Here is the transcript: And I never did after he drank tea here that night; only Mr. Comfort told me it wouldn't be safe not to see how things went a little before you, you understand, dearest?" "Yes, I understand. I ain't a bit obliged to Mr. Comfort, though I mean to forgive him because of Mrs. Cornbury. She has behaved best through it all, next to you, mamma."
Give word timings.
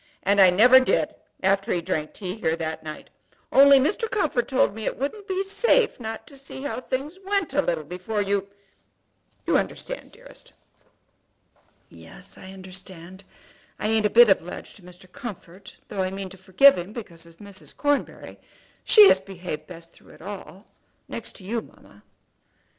And 0.23 0.41
I 0.41 0.49
never 0.49 0.79
did 0.79 1.13
after 1.43 1.71
he 1.71 1.79
drank 1.79 2.11
tea 2.13 2.33
here 2.39 2.55
that 2.55 2.81
night; 2.81 3.11
only 3.51 3.77
Mr. 3.77 4.09
Comfort 4.09 4.47
told 4.47 4.73
me 4.73 4.85
it 4.87 4.97
wouldn't 4.97 5.27
be 5.27 5.43
safe 5.43 5.99
not 5.99 6.25
to 6.25 6.35
see 6.35 6.63
how 6.63 6.81
things 6.81 7.19
went 7.23 7.53
a 7.53 7.61
little 7.61 7.83
before 7.83 8.19
you, 8.19 8.47
you 9.45 9.59
understand, 9.59 10.11
dearest?" 10.11 10.53
"Yes, 11.87 12.35
I 12.35 12.51
understand. 12.51 13.25
I 13.77 13.89
ain't 13.89 14.07
a 14.07 14.09
bit 14.09 14.27
obliged 14.27 14.77
to 14.77 14.81
Mr. 14.81 15.05
Comfort, 15.11 15.77
though 15.87 16.01
I 16.01 16.09
mean 16.09 16.29
to 16.29 16.35
forgive 16.37 16.79
him 16.79 16.93
because 16.93 17.27
of 17.27 17.37
Mrs. 17.37 17.77
Cornbury. 17.77 18.39
She 18.83 19.07
has 19.09 19.19
behaved 19.19 19.67
best 19.67 19.93
through 19.93 20.13
it 20.13 20.21
all, 20.23 20.65
next 21.07 21.35
to 21.35 21.43
you, 21.43 21.61
mamma." 21.61 22.01